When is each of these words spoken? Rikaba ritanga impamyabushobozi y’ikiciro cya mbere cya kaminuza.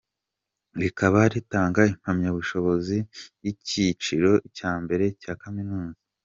Rikaba 0.81 1.19
ritanga 1.33 1.81
impamyabushobozi 1.93 2.97
y’ikiciro 3.43 4.31
cya 4.57 4.71
mbere 4.83 5.05
cya 5.21 5.33
kaminuza. 5.43 5.97